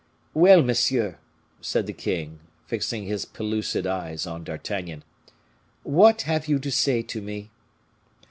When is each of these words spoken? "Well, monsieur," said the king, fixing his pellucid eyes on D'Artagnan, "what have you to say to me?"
"Well, 0.33 0.63
monsieur," 0.63 1.19
said 1.61 1.85
the 1.85 1.93
king, 1.93 2.39
fixing 2.65 3.03
his 3.05 3.23
pellucid 3.23 3.85
eyes 3.85 4.25
on 4.25 4.43
D'Artagnan, 4.43 5.03
"what 5.83 6.23
have 6.23 6.47
you 6.47 6.57
to 6.57 6.71
say 6.71 7.03
to 7.03 7.21
me?" 7.21 7.51